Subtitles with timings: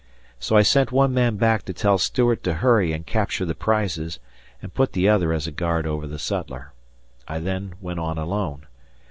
[0.39, 4.17] So I sent one man back to tell Stuart to hurry and capture the prizes
[4.59, 6.73] and put the other as a guard over the sutler.
[7.27, 8.65] I then went on alone.